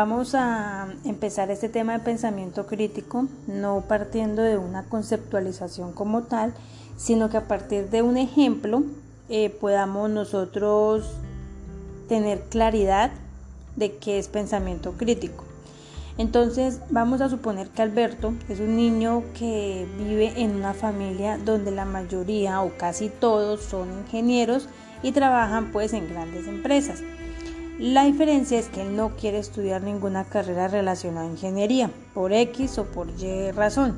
Vamos 0.00 0.36
a 0.36 0.86
empezar 1.04 1.50
este 1.50 1.68
tema 1.68 1.94
de 1.94 1.98
pensamiento 1.98 2.66
crítico, 2.66 3.26
no 3.48 3.82
partiendo 3.88 4.42
de 4.42 4.56
una 4.56 4.84
conceptualización 4.84 5.92
como 5.92 6.22
tal, 6.22 6.54
sino 6.96 7.28
que 7.30 7.36
a 7.36 7.48
partir 7.48 7.90
de 7.90 8.02
un 8.02 8.16
ejemplo 8.16 8.84
eh, 9.28 9.50
podamos 9.50 10.08
nosotros 10.08 11.10
tener 12.08 12.42
claridad 12.42 13.10
de 13.74 13.96
qué 13.96 14.20
es 14.20 14.28
pensamiento 14.28 14.92
crítico. 14.92 15.42
Entonces 16.16 16.78
vamos 16.90 17.20
a 17.20 17.28
suponer 17.28 17.66
que 17.70 17.82
Alberto 17.82 18.34
es 18.48 18.60
un 18.60 18.76
niño 18.76 19.24
que 19.36 19.88
vive 19.98 20.32
en 20.36 20.54
una 20.54 20.74
familia 20.74 21.38
donde 21.38 21.72
la 21.72 21.86
mayoría 21.86 22.62
o 22.62 22.70
casi 22.78 23.08
todos 23.08 23.62
son 23.62 23.88
ingenieros 24.04 24.68
y 25.02 25.10
trabajan 25.10 25.72
pues 25.72 25.92
en 25.92 26.08
grandes 26.08 26.46
empresas. 26.46 27.02
La 27.78 28.02
diferencia 28.02 28.58
es 28.58 28.68
que 28.68 28.82
él 28.82 28.96
no 28.96 29.10
quiere 29.10 29.38
estudiar 29.38 29.84
ninguna 29.84 30.24
carrera 30.24 30.66
relacionada 30.66 31.28
a 31.28 31.30
ingeniería, 31.30 31.92
por 32.12 32.32
X 32.32 32.76
o 32.78 32.86
por 32.86 33.08
Y 33.08 33.52
razón. 33.52 33.96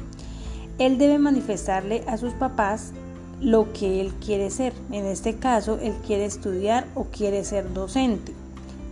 Él 0.79 0.99
debe 0.99 1.19
manifestarle 1.19 2.05
a 2.07 2.19
sus 2.19 2.35
papás 2.35 2.93
lo 3.41 3.73
que 3.73 4.03
él 4.03 4.13
quiere 4.23 4.51
ser. 4.51 4.75
En 4.93 5.07
este 5.07 5.37
caso, 5.37 5.79
él 5.81 5.95
quiere 6.07 6.27
estudiar 6.27 6.87
o 6.95 7.05
quiere 7.05 7.43
ser 7.43 7.73
docente. 7.73 8.35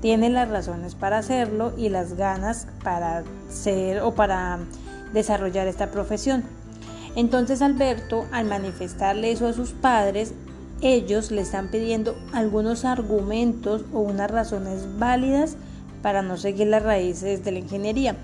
Tiene 0.01 0.31
las 0.31 0.49
razones 0.49 0.95
para 0.95 1.19
hacerlo 1.19 1.75
y 1.77 1.91
las 1.91 2.15
ganas 2.15 2.67
para 2.83 3.25
ser 3.51 4.01
o 4.01 4.15
para 4.15 4.59
desarrollar 5.13 5.67
esta 5.67 5.91
profesión. 5.91 6.45
Entonces 7.15 7.61
Alberto, 7.61 8.27
al 8.33 8.47
manifestarle 8.47 9.33
eso 9.33 9.49
a 9.49 9.53
sus 9.53 9.73
padres, 9.73 10.33
ellos 10.81 11.31
le 11.31 11.43
están 11.43 11.71
pidiendo 11.71 12.17
algunos 12.33 12.85
argumentos 12.85 13.85
o 13.93 14.01
unas 14.01 14.31
razones 14.31 14.87
válidas 14.99 15.57
para 16.03 16.23
no 16.23 16.37
seguir 16.37 16.69
las 16.69 16.83
raíces 16.83 17.45
de 17.45 17.53
la 17.53 17.59
ingeniería. 17.59 18.17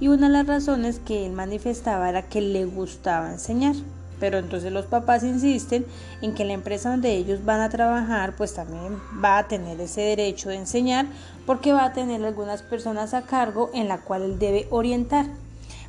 Y 0.00 0.08
una 0.08 0.26
de 0.26 0.32
las 0.32 0.46
razones 0.46 1.00
que 1.04 1.24
él 1.24 1.32
manifestaba 1.32 2.08
era 2.08 2.22
que 2.22 2.40
le 2.40 2.64
gustaba 2.66 3.30
enseñar. 3.30 3.74
Pero 4.20 4.38
entonces 4.38 4.72
los 4.72 4.86
papás 4.86 5.24
insisten 5.24 5.86
en 6.22 6.34
que 6.34 6.44
la 6.44 6.52
empresa 6.52 6.90
donde 6.90 7.14
ellos 7.14 7.44
van 7.44 7.60
a 7.60 7.68
trabajar 7.68 8.36
pues 8.36 8.54
también 8.54 8.96
va 9.22 9.38
a 9.38 9.48
tener 9.48 9.80
ese 9.80 10.02
derecho 10.02 10.50
de 10.50 10.56
enseñar 10.56 11.06
porque 11.46 11.72
va 11.72 11.84
a 11.84 11.92
tener 11.92 12.24
algunas 12.24 12.62
personas 12.62 13.12
a 13.12 13.22
cargo 13.22 13.70
en 13.74 13.88
la 13.88 13.98
cual 13.98 14.22
él 14.22 14.38
debe 14.38 14.68
orientar. 14.70 15.26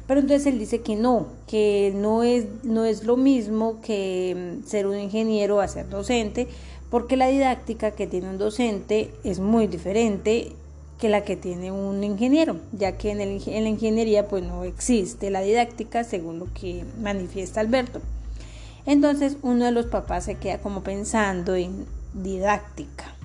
Pero 0.08 0.20
entonces 0.20 0.46
él 0.48 0.60
dice 0.60 0.82
que 0.82 0.96
no, 0.96 1.28
que 1.48 1.92
no 1.96 2.24
es, 2.24 2.46
no 2.64 2.86
es 2.86 3.04
lo 3.04 3.18
mismo 3.18 3.82
que 3.82 4.60
mm, 4.64 4.68
ser 4.68 4.88
un 4.88 4.98
ingeniero 4.98 5.62
a 5.62 5.68
ser 5.68 5.90
docente, 5.90 6.48
porque 6.90 7.18
la 7.18 7.28
didáctica 7.28 7.92
que 7.92 8.08
tiene 8.08 8.30
un 8.30 8.38
docente 8.38 9.12
es 9.24 9.40
muy 9.40 9.68
diferente 9.68 10.52
que 11.00 11.10
la 11.10 11.24
que 11.24 11.36
tiene 11.36 11.72
un 11.72 12.04
ingeniero, 12.04 12.58
ya 12.72 12.98
que 12.98 13.12
en, 13.12 13.20
en 13.20 13.64
la 13.64 13.70
ingeniería 13.70 14.28
pues 14.28 14.44
no 14.44 14.64
existe 14.64 15.30
la 15.30 15.42
didáctica 15.42 16.04
según 16.04 16.40
lo 16.40 16.48
que 16.54 16.86
manifiesta 17.02 17.60
Alberto. 17.60 18.00
Entonces 18.86 19.38
uno 19.42 19.66
de 19.66 19.72
los 19.72 19.88
papás 19.88 20.26
se 20.26 20.36
queda 20.36 20.60
como 20.60 20.84
pensando 20.84 21.56
en 21.56 21.86
didáctica. 22.14 23.16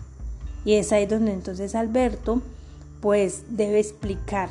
Y 0.65 0.75
es 0.75 0.92
ahí 0.92 1.06
donde 1.06 1.33
entonces 1.33 1.75
Alberto 1.75 2.42
pues 3.00 3.44
debe 3.50 3.78
explicar 3.78 4.50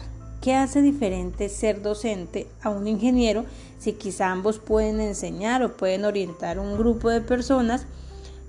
¿Qué 0.50 0.56
hace 0.56 0.82
diferente 0.82 1.48
ser 1.48 1.84
docente 1.84 2.48
a 2.64 2.70
un 2.70 2.88
ingeniero 2.88 3.46
si 3.78 3.94
quizá 3.94 4.32
ambos 4.32 4.58
pueden 4.58 5.00
enseñar 5.00 5.62
o 5.62 5.78
pueden 5.78 6.06
orientar 6.06 6.58
un 6.58 6.76
grupo 6.76 7.12
de 7.12 7.22
personas, 7.22 7.86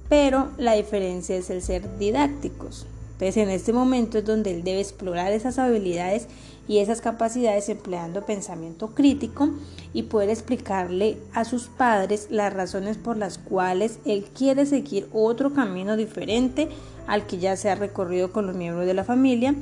pero 0.08 0.48
la 0.56 0.72
diferencia 0.72 1.36
es 1.36 1.50
el 1.50 1.60
ser 1.60 1.98
didácticos? 1.98 2.86
Entonces 3.12 3.36
en 3.36 3.50
este 3.50 3.74
momento 3.74 4.16
es 4.16 4.24
donde 4.24 4.50
él 4.50 4.64
debe 4.64 4.80
explorar 4.80 5.30
esas 5.32 5.58
habilidades 5.58 6.26
y 6.66 6.78
esas 6.78 7.02
capacidades 7.02 7.68
empleando 7.68 8.24
pensamiento 8.24 8.94
crítico 8.94 9.50
y 9.92 10.04
poder 10.04 10.30
explicarle 10.30 11.18
a 11.34 11.44
sus 11.44 11.66
padres 11.66 12.28
las 12.30 12.50
razones 12.50 12.96
por 12.96 13.18
las 13.18 13.36
cuales 13.36 13.98
él 14.06 14.24
quiere 14.34 14.64
seguir 14.64 15.06
otro 15.12 15.52
camino 15.52 15.98
diferente 15.98 16.70
al 17.06 17.26
que 17.26 17.36
ya 17.36 17.58
se 17.58 17.68
ha 17.68 17.74
recorrido 17.74 18.32
con 18.32 18.46
los 18.46 18.56
miembros 18.56 18.86
de 18.86 18.94
la 18.94 19.04
familia 19.04 19.54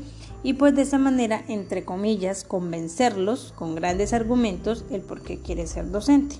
y 0.43 0.54
pues 0.54 0.75
de 0.75 0.82
esa 0.82 0.99
manera, 0.99 1.43
entre 1.49 1.84
comillas, 1.84 2.44
convencerlos 2.44 3.53
con 3.56 3.75
grandes 3.75 4.12
argumentos 4.12 4.84
el 4.91 5.00
por 5.00 5.22
qué 5.22 5.38
quiere 5.38 5.66
ser 5.66 5.91
docente. 5.91 6.37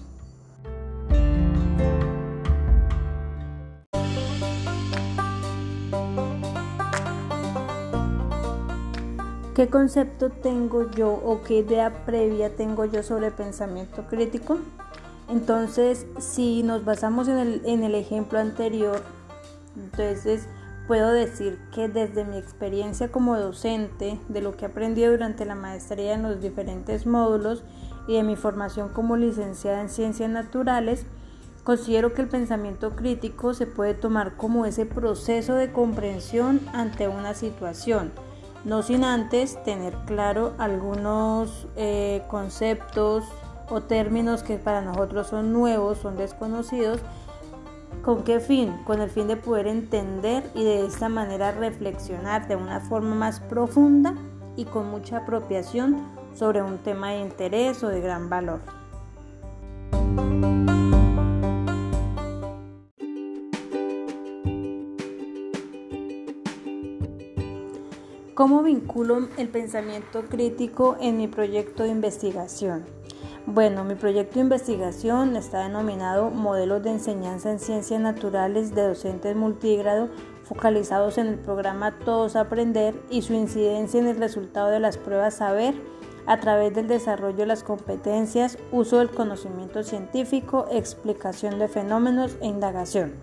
¿Qué 9.55 9.67
concepto 9.69 10.31
tengo 10.31 10.89
yo 10.93 11.11
o 11.11 11.43
qué 11.43 11.59
idea 11.59 12.05
previa 12.07 12.55
tengo 12.55 12.85
yo 12.85 13.03
sobre 13.03 13.33
pensamiento 13.33 14.07
crítico? 14.07 14.59
Entonces, 15.29 16.07
si 16.21 16.63
nos 16.63 16.85
basamos 16.85 17.27
en 17.27 17.39
el, 17.39 17.63
en 17.65 17.83
el 17.83 17.97
ejemplo 17.97 18.39
anterior, 18.39 19.03
entonces 19.77 20.47
Puedo 20.89 21.13
decir 21.13 21.61
que 21.71 21.91
desde 21.91 22.25
mi 22.25 22.39
experiencia 22.39 23.13
como 23.13 23.39
docente, 23.39 24.19
de 24.31 24.41
lo 24.41 24.57
que 24.57 24.65
he 24.65 24.69
aprendido 24.69 25.13
durante 25.13 25.45
la 25.45 25.55
maestría 25.55 26.15
en 26.15 26.23
los 26.23 26.41
diferentes 26.41 27.05
módulos 27.07 27.63
y 28.07 28.15
de 28.15 28.23
mi 28.23 28.37
formación 28.37 28.89
como 28.89 29.19
licenciada 29.19 29.83
en 29.83 29.91
ciencias 29.91 30.31
naturales, 30.31 31.05
considero 31.63 32.15
que 32.15 32.23
el 32.23 32.29
pensamiento 32.29 32.97
crítico 32.97 33.53
se 33.53 33.67
puede 33.67 33.93
tomar 33.93 34.39
como 34.39 34.65
ese 34.65 34.87
proceso 34.87 35.57
de 35.57 35.73
comprensión 35.73 36.63
ante 36.73 37.07
una 37.07 37.35
situación, 37.35 38.11
no 38.65 38.83
sin 38.83 39.05
antes 39.05 39.63
tener 39.65 39.95
claro 40.07 40.55
algunos 40.57 41.67
eh, 41.77 42.23
conceptos 42.29 43.27
o 43.69 43.83
términos 43.83 44.43
que 44.43 44.57
para 44.57 44.81
nosotros 44.81 45.27
son 45.27 45.53
nuevos, 45.53 45.99
son 45.99 46.17
desconocidos, 46.17 47.01
¿Con 48.03 48.25
qué 48.25 48.41
fin? 48.41 48.73
Con 48.85 49.01
el 49.01 49.11
fin 49.11 49.29
de 49.29 49.37
poder 49.37 49.67
entender 49.67 50.51
y 50.55 50.65
de 50.65 50.87
esta 50.87 51.09
manera 51.09 51.53
reflexionar 51.53 52.49
de 52.49 52.57
una 52.57 52.81
forma 52.81 53.15
más 53.15 53.41
profunda 53.41 54.15
y 54.57 54.65
con 54.65 54.89
mucha 54.91 55.19
apropiación 55.19 56.07
sobre 56.35 56.63
un 56.63 56.79
tema 56.79 57.11
de 57.11 57.21
interés 57.21 57.83
o 57.83 57.89
de 57.89 58.01
gran 58.01 58.31
valor. 58.31 58.61
¿Cómo 68.35 68.63
vinculo 68.63 69.29
el 69.37 69.49
pensamiento 69.49 70.23
crítico 70.29 70.97
en 71.01 71.17
mi 71.19 71.27
proyecto 71.27 71.83
de 71.83 71.89
investigación? 71.89 72.98
Bueno, 73.51 73.83
mi 73.83 73.95
proyecto 73.95 74.35
de 74.35 74.41
investigación 74.43 75.35
está 75.35 75.63
denominado 75.63 76.29
Modelos 76.29 76.83
de 76.83 76.91
Enseñanza 76.91 77.51
en 77.51 77.59
Ciencias 77.59 77.99
Naturales 77.99 78.75
de 78.75 78.83
Docentes 78.83 79.35
Multigrado 79.35 80.11
focalizados 80.45 81.17
en 81.17 81.29
el 81.29 81.39
programa 81.39 81.99
Todos 81.99 82.37
Aprender 82.37 82.95
y 83.09 83.23
su 83.23 83.33
incidencia 83.33 84.01
en 84.01 84.07
el 84.07 84.19
resultado 84.19 84.69
de 84.69 84.81
las 84.81 84.99
pruebas 84.99 85.37
Saber 85.37 85.75
a 86.27 86.39
través 86.41 86.75
del 86.75 86.89
desarrollo 86.89 87.39
de 87.39 87.47
las 87.47 87.65
competencias, 87.65 88.59
uso 88.71 88.99
del 88.99 89.09
conocimiento 89.09 89.83
científico, 89.83 90.67
explicación 90.71 91.59
de 91.59 91.69
fenómenos 91.69 92.37
e 92.43 92.49
indagación. 92.49 93.15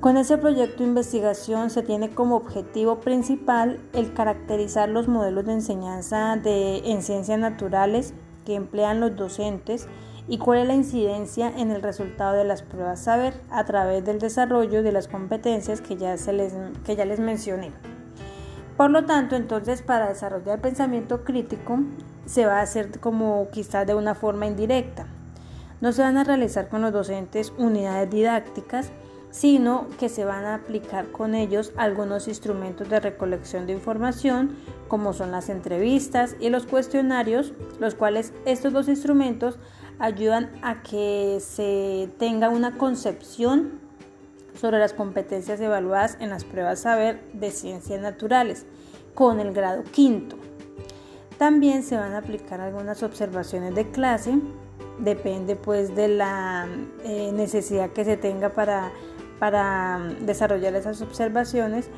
Con 0.00 0.18
ese 0.18 0.36
proyecto 0.36 0.82
de 0.82 0.90
investigación 0.90 1.70
se 1.70 1.82
tiene 1.82 2.10
como 2.10 2.36
objetivo 2.36 3.00
principal 3.00 3.80
el 3.94 4.12
caracterizar 4.12 4.90
los 4.90 5.08
modelos 5.08 5.46
de 5.46 5.54
enseñanza 5.54 6.36
de, 6.36 6.82
en 6.90 7.02
ciencias 7.02 7.38
naturales 7.38 8.12
que 8.44 8.54
emplean 8.54 9.00
los 9.00 9.16
docentes 9.16 9.88
y 10.28 10.38
cuál 10.38 10.60
es 10.60 10.66
la 10.68 10.74
incidencia 10.74 11.52
en 11.56 11.70
el 11.70 11.82
resultado 11.82 12.34
de 12.34 12.44
las 12.44 12.62
pruebas 12.62 13.00
saber 13.00 13.34
a 13.50 13.64
través 13.64 14.04
del 14.04 14.18
desarrollo 14.18 14.82
de 14.82 14.92
las 14.92 15.08
competencias 15.08 15.80
que 15.80 15.96
ya, 15.96 16.14
les, 16.14 16.54
que 16.84 16.96
ya 16.96 17.04
les 17.04 17.20
mencioné. 17.20 17.72
Por 18.76 18.90
lo 18.90 19.04
tanto, 19.04 19.36
entonces 19.36 19.82
para 19.82 20.08
desarrollar 20.08 20.60
pensamiento 20.60 21.24
crítico 21.24 21.80
se 22.24 22.46
va 22.46 22.60
a 22.60 22.62
hacer 22.62 23.00
como 23.00 23.48
quizás 23.50 23.86
de 23.86 23.94
una 23.94 24.14
forma 24.14 24.46
indirecta. 24.46 25.06
No 25.80 25.92
se 25.92 26.02
van 26.02 26.16
a 26.16 26.24
realizar 26.24 26.68
con 26.68 26.82
los 26.82 26.92
docentes 26.92 27.52
unidades 27.58 28.08
didácticas, 28.08 28.92
sino 29.32 29.88
que 29.98 30.10
se 30.10 30.24
van 30.24 30.44
a 30.44 30.54
aplicar 30.54 31.10
con 31.10 31.34
ellos 31.34 31.72
algunos 31.76 32.28
instrumentos 32.28 32.88
de 32.88 33.00
recolección 33.00 33.66
de 33.66 33.72
información, 33.72 34.56
como 34.88 35.14
son 35.14 35.32
las 35.32 35.48
entrevistas 35.48 36.36
y 36.38 36.50
los 36.50 36.66
cuestionarios, 36.66 37.54
los 37.80 37.94
cuales 37.94 38.32
estos 38.44 38.74
dos 38.74 38.88
instrumentos 38.88 39.58
ayudan 39.98 40.50
a 40.62 40.82
que 40.82 41.38
se 41.40 42.10
tenga 42.18 42.50
una 42.50 42.76
concepción 42.76 43.80
sobre 44.60 44.78
las 44.78 44.92
competencias 44.92 45.60
evaluadas 45.60 46.18
en 46.20 46.28
las 46.28 46.44
pruebas 46.44 46.80
saber 46.80 47.22
de 47.32 47.50
ciencias 47.50 48.00
naturales 48.02 48.66
con 49.14 49.40
el 49.40 49.54
grado 49.54 49.82
quinto. 49.82 50.36
También 51.38 51.82
se 51.82 51.96
van 51.96 52.12
a 52.12 52.18
aplicar 52.18 52.60
algunas 52.60 53.02
observaciones 53.02 53.74
de 53.74 53.90
clase, 53.90 54.38
depende 54.98 55.56
pues 55.56 55.96
de 55.96 56.08
la 56.08 56.68
eh, 57.04 57.32
necesidad 57.32 57.90
que 57.90 58.04
se 58.04 58.16
tenga 58.16 58.50
para 58.50 58.92
para 59.42 59.98
mm, 59.98 60.24
desarrollar 60.24 60.72
esas 60.76 61.02
observaciones, 61.02 61.90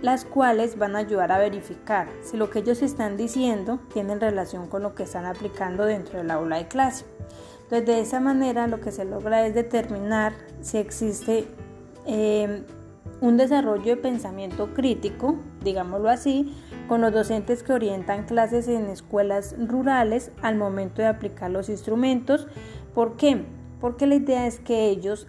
las 0.00 0.24
cuales 0.24 0.76
van 0.76 0.96
a 0.96 0.98
ayudar 0.98 1.30
a 1.30 1.38
verificar 1.38 2.08
si 2.24 2.36
lo 2.36 2.50
que 2.50 2.58
ellos 2.58 2.82
están 2.82 3.16
diciendo 3.16 3.78
tiene 3.94 4.16
relación 4.16 4.66
con 4.66 4.82
lo 4.82 4.96
que 4.96 5.04
están 5.04 5.24
aplicando 5.24 5.84
dentro 5.84 6.18
del 6.18 6.32
aula 6.32 6.56
de 6.56 6.66
clase. 6.66 7.04
Entonces, 7.62 7.86
de 7.86 8.00
esa 8.00 8.18
manera 8.18 8.66
lo 8.66 8.80
que 8.80 8.90
se 8.90 9.04
logra 9.04 9.46
es 9.46 9.54
determinar 9.54 10.32
si 10.60 10.78
existe 10.78 11.46
eh, 12.04 12.64
un 13.20 13.36
desarrollo 13.36 13.94
de 13.94 13.96
pensamiento 13.96 14.74
crítico, 14.74 15.36
digámoslo 15.62 16.08
así, 16.08 16.52
con 16.88 17.00
los 17.00 17.12
docentes 17.12 17.62
que 17.62 17.74
orientan 17.74 18.24
clases 18.24 18.66
en 18.66 18.86
escuelas 18.86 19.54
rurales 19.68 20.32
al 20.42 20.56
momento 20.56 21.00
de 21.00 21.06
aplicar 21.06 21.48
los 21.52 21.68
instrumentos. 21.68 22.48
¿Por 22.92 23.16
qué? 23.16 23.44
Porque 23.82 24.06
la 24.06 24.14
idea 24.14 24.46
es 24.46 24.60
que 24.60 24.88
ellos 24.88 25.26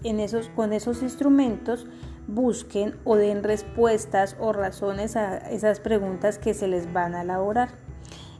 con 0.55 0.73
esos 0.73 1.01
instrumentos 1.01 1.87
busquen 2.27 2.95
o 3.03 3.15
den 3.15 3.43
respuestas 3.43 4.37
o 4.39 4.53
razones 4.53 5.15
a 5.15 5.37
esas 5.49 5.79
preguntas 5.79 6.37
que 6.37 6.53
se 6.53 6.67
les 6.67 6.93
van 6.93 7.15
a 7.15 7.23
elaborar. 7.23 7.69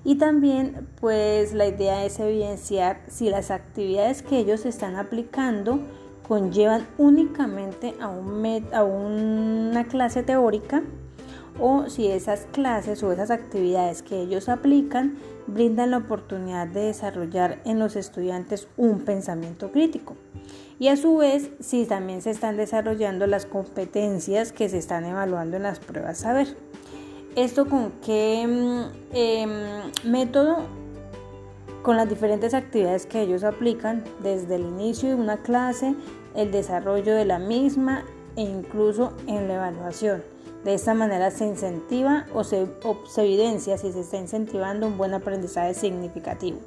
Y 0.04 0.20
también 0.20 0.88
pues 1.02 1.54
la 1.54 1.66
idea 1.66 2.06
es 2.06 2.20
evidenciar 2.20 3.02
si 3.08 3.32
las 3.32 3.50
actividades 3.50 4.22
que 4.22 4.38
ellos 4.38 4.68
están 4.68 4.98
aplicando 4.98 5.80
conllevan 6.28 6.88
únicamente 7.00 7.96
a 8.00 8.10
una 8.84 9.84
clase 9.86 10.22
teórica 10.22 10.84
o 11.60 11.90
si 11.90 12.08
esas 12.08 12.48
clases 12.52 13.04
o 13.04 13.12
esas 13.12 13.32
actividades 13.32 14.02
que 14.02 14.22
ellos 14.22 14.50
aplican 14.50 15.18
brindan 15.48 15.92
la 15.92 15.98
oportunidad 15.98 16.68
de 16.68 16.86
desarrollar 16.86 17.60
en 17.66 17.80
los 17.80 17.96
estudiantes 17.96 18.68
un 18.78 19.02
pensamiento 19.02 19.72
crítico. 19.72 20.16
Y 20.80 20.88
a 20.88 20.98
su 20.98 21.18
vez, 21.18 21.52
si 21.60 21.86
también 21.86 22.22
se 22.22 22.32
están 22.32 22.58
desarrollando 22.58 23.28
las 23.28 23.46
competencias 23.46 24.52
que 24.52 24.70
se 24.70 24.78
están 24.78 25.06
evaluando 25.06 25.58
en 25.58 25.64
las 25.64 25.80
pruebas 25.80 26.20
saber. 26.20 26.58
¿Esto 27.36 27.68
con 27.68 27.92
qué 28.06 28.46
mm, 28.48 29.16
em, 29.16 30.12
método? 30.12 30.58
Con 31.82 31.98
las 31.98 32.08
diferentes 32.08 32.54
actividades 32.54 33.06
que 33.06 33.22
ellos 33.22 33.44
aplican 33.44 34.04
desde 34.22 34.56
el 34.56 34.62
inicio 34.62 35.10
de 35.10 35.16
una 35.16 35.38
clase, 35.38 35.96
el 36.36 36.52
desarrollo 36.52 37.16
de 37.16 37.26
la 37.26 37.40
misma 37.40 38.06
e 38.36 38.42
incluso 38.42 39.14
en 39.28 39.48
la 39.48 39.56
evaluación. 39.56 40.33
De 40.64 40.74
esta 40.74 40.94
manera 40.94 41.30
se 41.30 41.46
incentiva 41.46 42.26
o 42.34 42.44
se, 42.44 42.68
evidencia 43.18 43.78
si 43.78 43.92
se 43.92 44.00
está 44.00 44.18
incentivando 44.18 44.88
un 44.88 44.98
buen 44.98 45.14
aprendizaje 45.14 45.74
significativo. 45.74 46.60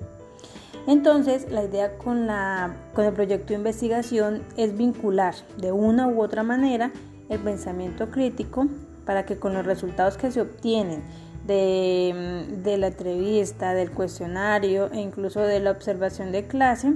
Entonces, 0.86 1.50
la 1.50 1.64
idea 1.64 1.96
con, 1.96 2.28
el 2.28 3.12
proyecto 3.12 3.48
de 3.48 3.54
investigación 3.54 4.42
es 4.56 4.76
vincular 4.76 5.34
de 5.56 5.72
una 5.72 6.08
u 6.08 6.22
otra 6.22 6.42
manera 6.42 6.92
el 7.28 7.40
pensamiento 7.40 8.10
crítico 8.10 8.66
para 9.04 9.24
que 9.24 9.38
con 9.38 9.54
los 9.54 9.64
resultados 9.64 10.16
que 10.16 10.30
se 10.30 10.42
obtienen 10.42 11.02
de, 11.46 12.46
de 12.62 12.76
la 12.76 12.88
entrevista, 12.88 13.72
del 13.72 13.90
cuestionario 13.90 14.92
e 14.92 15.00
incluso 15.00 15.40
de 15.40 15.58
la 15.60 15.70
observación 15.70 16.32
de 16.32 16.46
clase, 16.46 16.92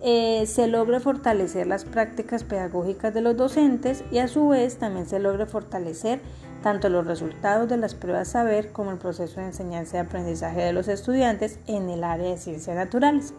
eh, 0.00 0.44
se 0.46 0.66
logre 0.66 1.00
fortalecer 1.00 1.66
las 1.66 1.84
prácticas 1.84 2.44
pedagógicas 2.44 3.14
de 3.14 3.20
los 3.20 3.36
docentes 3.36 4.04
y 4.10 4.18
a 4.18 4.28
su 4.28 4.48
vez 4.48 4.76
también 4.78 5.06
se 5.06 5.18
logre 5.18 5.46
fortalecer 5.46 6.20
tanto 6.62 6.88
los 6.88 7.06
resultados 7.06 7.68
de 7.68 7.76
las 7.76 7.94
pruebas 7.94 8.28
saber 8.28 8.72
como 8.72 8.90
el 8.90 8.98
proceso 8.98 9.40
de 9.40 9.46
enseñanza 9.46 9.96
y 9.96 10.00
aprendizaje 10.00 10.62
de 10.62 10.72
los 10.72 10.88
estudiantes 10.88 11.58
en 11.66 11.90
el 11.90 12.04
área 12.04 12.30
de 12.30 12.38
ciencias 12.38 12.74
naturales. 12.74 13.34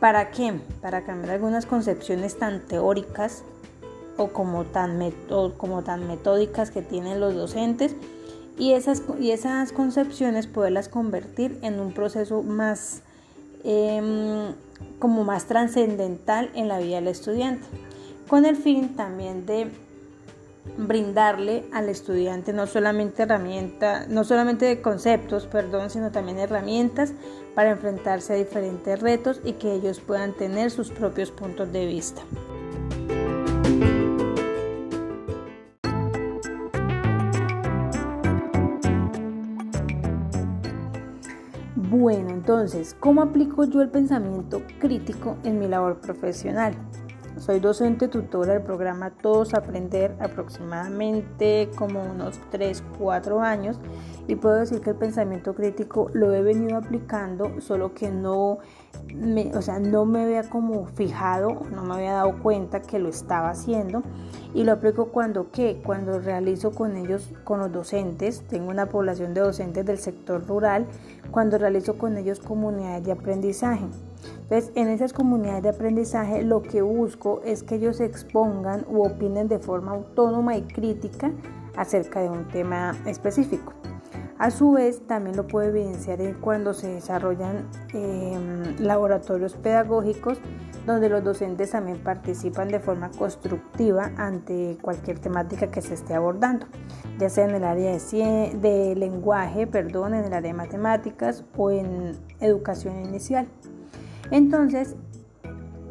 ¿Para 0.00 0.30
qué? 0.30 0.54
Para 0.80 1.04
cambiar 1.04 1.34
algunas 1.34 1.66
concepciones 1.66 2.38
tan 2.38 2.60
teóricas 2.60 3.44
o 4.16 4.28
como 4.28 4.64
tan, 4.64 4.98
como 5.56 5.82
tan 5.84 6.06
metódicas 6.06 6.70
que 6.70 6.82
tienen 6.82 7.20
los 7.20 7.34
docentes 7.34 7.94
y 8.58 8.72
esas, 8.72 9.02
y 9.20 9.30
esas 9.30 9.72
concepciones 9.72 10.46
poderlas 10.46 10.88
convertir 10.88 11.58
en 11.62 11.80
un 11.80 11.92
proceso 11.92 12.42
más 12.42 13.02
Em, 13.64 14.54
como 14.98 15.24
más 15.24 15.46
trascendental 15.46 16.50
en 16.54 16.68
la 16.68 16.78
vida 16.78 16.96
del 16.96 17.08
estudiante, 17.08 17.66
con 18.28 18.44
el 18.44 18.56
fin 18.56 18.96
también 18.96 19.46
de 19.46 19.70
brindarle 20.76 21.64
al 21.72 21.88
estudiante 21.88 22.52
no 22.52 22.66
solamente 22.66 23.22
herramientas, 23.22 24.08
no 24.08 24.24
solamente 24.24 24.80
conceptos, 24.80 25.46
perdón, 25.46 25.90
sino 25.90 26.10
también 26.10 26.38
herramientas 26.38 27.12
para 27.54 27.70
enfrentarse 27.70 28.32
a 28.32 28.36
diferentes 28.36 29.00
retos 29.00 29.40
y 29.44 29.54
que 29.54 29.72
ellos 29.74 30.00
puedan 30.00 30.32
tener 30.34 30.70
sus 30.70 30.90
propios 30.90 31.30
puntos 31.30 31.72
de 31.72 31.86
vista. 31.86 32.22
Entonces, 42.62 42.94
¿cómo 43.00 43.22
aplico 43.22 43.64
yo 43.64 43.82
el 43.82 43.88
pensamiento 43.88 44.62
crítico 44.78 45.36
en 45.42 45.58
mi 45.58 45.66
labor 45.66 46.00
profesional? 46.00 46.76
Soy 47.42 47.58
docente 47.58 48.06
tutora 48.06 48.52
del 48.52 48.62
programa 48.62 49.10
Todos 49.10 49.52
Aprender 49.52 50.14
aproximadamente 50.20 51.68
como 51.74 52.00
unos 52.00 52.38
3, 52.52 52.84
4 53.00 53.40
años 53.40 53.80
y 54.28 54.36
puedo 54.36 54.54
decir 54.54 54.80
que 54.80 54.90
el 54.90 54.96
pensamiento 54.96 55.52
crítico 55.52 56.08
lo 56.12 56.32
he 56.32 56.40
venido 56.40 56.78
aplicando, 56.78 57.60
solo 57.60 57.94
que 57.94 58.12
no 58.12 58.58
me, 59.12 59.50
o 59.56 59.60
sea, 59.60 59.80
no 59.80 60.04
me 60.04 60.22
había 60.22 60.48
como 60.48 60.86
fijado, 60.86 61.62
no 61.74 61.82
me 61.82 61.94
había 61.94 62.12
dado 62.12 62.40
cuenta 62.40 62.80
que 62.80 63.00
lo 63.00 63.08
estaba 63.08 63.50
haciendo 63.50 64.04
y 64.54 64.62
lo 64.62 64.70
aplico 64.70 65.06
cuando 65.06 65.50
qué, 65.50 65.82
cuando 65.84 66.20
realizo 66.20 66.70
con 66.70 66.96
ellos, 66.96 67.28
con 67.42 67.58
los 67.58 67.72
docentes, 67.72 68.46
tengo 68.46 68.70
una 68.70 68.86
población 68.86 69.34
de 69.34 69.40
docentes 69.40 69.84
del 69.84 69.98
sector 69.98 70.46
rural, 70.46 70.86
cuando 71.32 71.58
realizo 71.58 71.98
con 71.98 72.16
ellos 72.18 72.38
comunidades 72.38 73.02
de 73.02 73.10
aprendizaje. 73.10 73.88
Entonces, 74.42 74.72
en 74.74 74.88
esas 74.88 75.12
comunidades 75.12 75.62
de 75.62 75.68
aprendizaje 75.70 76.42
lo 76.42 76.62
que 76.62 76.82
busco 76.82 77.40
es 77.44 77.62
que 77.62 77.76
ellos 77.76 78.00
expongan 78.00 78.84
u 78.88 79.04
opinen 79.04 79.48
de 79.48 79.58
forma 79.58 79.92
autónoma 79.92 80.56
y 80.56 80.62
crítica 80.62 81.32
acerca 81.76 82.20
de 82.20 82.28
un 82.28 82.46
tema 82.48 82.96
específico. 83.06 83.72
A 84.38 84.50
su 84.50 84.72
vez, 84.72 85.06
también 85.06 85.36
lo 85.36 85.46
puedo 85.46 85.68
evidenciar 85.68 86.18
cuando 86.40 86.74
se 86.74 86.88
desarrollan 86.88 87.68
em, 87.92 88.76
laboratorios 88.80 89.54
pedagógicos 89.54 90.40
donde 90.86 91.08
los 91.08 91.22
docentes 91.22 91.70
también 91.70 91.98
participan 91.98 92.68
de 92.68 92.80
forma 92.80 93.10
constructiva 93.10 94.10
ante 94.16 94.78
cualquier 94.82 95.20
temática 95.20 95.68
que 95.68 95.80
se 95.80 95.94
esté 95.94 96.14
abordando, 96.14 96.66
ya 97.18 97.28
sea 97.28 97.44
en 97.44 97.54
el 97.54 97.64
área 97.64 97.92
de, 97.92 98.52
de 98.60 98.96
lenguaje, 98.96 99.66
perdón, 99.66 100.14
en 100.14 100.24
el 100.24 100.32
área 100.32 100.50
de 100.52 100.54
matemáticas 100.54 101.44
o 101.56 101.70
en 101.70 102.18
educación 102.40 102.98
inicial. 102.98 103.46
Entonces, 104.30 104.96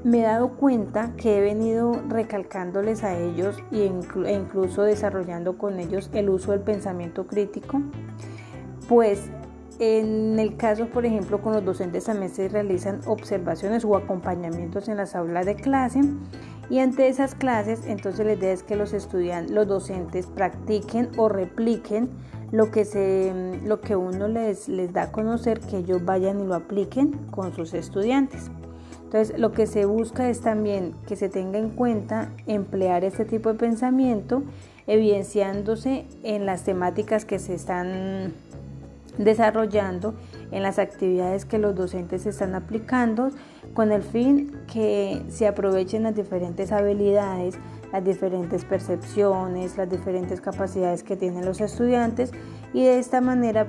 me 0.04 0.20
he 0.20 0.24
dado 0.24 0.58
cuenta 0.58 1.14
que 1.16 1.38
he 1.38 1.42
venido 1.42 2.02
recalcándoles 2.08 3.04
a 3.04 3.18
ellos 3.18 3.58
e 3.72 3.86
incluso 3.86 4.84
desarrollando 4.84 5.58
con 5.58 5.80
ellos 5.80 6.10
el 6.14 6.30
uso 6.30 6.52
del 6.52 6.62
pensamiento 6.62 7.28
crítico, 7.28 7.82
pues 8.88 9.30
en 9.80 10.40
el 10.40 10.58
caso, 10.58 10.88
por 10.88 11.06
ejemplo, 11.06 11.42
con 11.42 11.54
los 11.54 11.66
docentes 11.66 12.06
también 12.06 12.32
se 12.32 12.48
realizan 12.50 13.02
observaciones 13.08 13.84
o 13.84 13.96
acompañamientos 13.96 14.88
en 14.88 14.98
las 14.98 15.16
aulas 15.16 15.48
de 15.48 15.56
clase. 15.56 16.02
Y 16.70 16.80
ante 16.80 17.08
esas 17.08 17.34
clases, 17.34 17.86
entonces 17.88 18.26
la 18.26 18.34
idea 18.34 18.54
es 18.54 18.62
que 18.62 18.76
los 18.76 18.94
estudiantes, 18.94 19.52
los 19.52 19.68
docentes 19.68 20.28
practiquen 20.28 21.10
o 21.18 21.30
repliquen 21.30 22.12
lo 22.52 22.72
que, 22.72 22.86
se, 22.86 23.60
lo 23.64 23.82
que 23.82 23.96
uno 23.96 24.28
les, 24.28 24.68
les 24.68 24.94
da 24.94 25.04
a 25.04 25.12
conocer, 25.12 25.60
que 25.60 25.78
ellos 25.78 26.04
vayan 26.04 26.42
y 26.42 26.46
lo 26.46 26.56
apliquen 26.56 27.12
con 27.32 27.54
sus 27.54 27.74
estudiantes. 27.74 28.52
Entonces, 29.04 29.38
lo 29.38 29.52
que 29.52 29.68
se 29.68 29.86
busca 29.86 30.30
es 30.30 30.42
también 30.42 30.94
que 31.06 31.16
se 31.16 31.28
tenga 31.28 31.60
en 31.60 31.70
cuenta 31.70 32.32
emplear 32.48 33.04
este 33.04 33.26
tipo 33.26 33.52
de 33.52 33.60
pensamiento, 33.60 34.44
evidenciándose 34.88 36.06
en 36.24 36.46
las 36.46 36.64
temáticas 36.64 37.26
que 37.26 37.40
se 37.40 37.54
están 37.54 38.34
desarrollando 39.18 40.16
en 40.52 40.64
las 40.64 40.80
actividades 40.80 41.46
que 41.46 41.58
los 41.58 41.76
docentes 41.76 42.26
están 42.26 42.56
aplicando 42.56 43.30
con 43.74 43.92
el 43.92 44.04
fin 44.04 44.58
que 44.72 45.24
se 45.30 45.48
aprovechen 45.48 46.04
las 46.04 46.16
diferentes 46.16 46.72
habilidades, 46.72 47.58
las 47.92 48.04
diferentes 48.04 48.66
percepciones, 48.66 49.78
las 49.78 49.90
diferentes 49.90 50.42
capacidades 50.42 51.04
que 51.04 51.16
tienen 51.16 51.46
los 51.46 51.62
estudiantes 51.62 52.32
y 52.74 52.84
de 52.84 53.00
esta 53.00 53.22
manera 53.22 53.68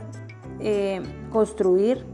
eh, 0.60 1.02
construir 1.30 2.04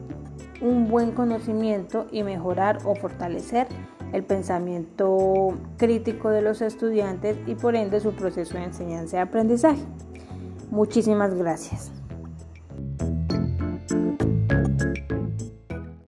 un 0.61 0.89
buen 0.89 1.13
conocimiento 1.13 2.07
y 2.11 2.23
mejorar 2.23 2.79
o 2.85 2.95
fortalecer 2.95 3.69
el 4.13 4.25
pensamiento 4.25 5.55
crítico 5.77 6.31
de 6.31 6.43
los 6.43 6.63
estudiantes 6.63 7.37
y 7.47 7.55
por 7.55 7.77
ende 7.77 8.01
su 8.01 8.15
proceso 8.15 8.57
de 8.57 8.65
enseñanza 8.65 9.19
y 9.19 9.21
aprendizaje. 9.21 9.83
Muchísimas 10.71 11.35
gracias. 11.35 11.98